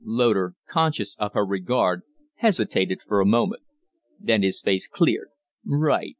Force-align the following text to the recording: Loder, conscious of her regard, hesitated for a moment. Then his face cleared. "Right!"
Loder, 0.03 0.55
conscious 0.67 1.15
of 1.19 1.33
her 1.33 1.45
regard, 1.45 2.01
hesitated 2.37 3.03
for 3.07 3.19
a 3.21 3.25
moment. 3.27 3.61
Then 4.19 4.41
his 4.41 4.59
face 4.59 4.87
cleared. 4.87 5.29
"Right!" 5.63 6.09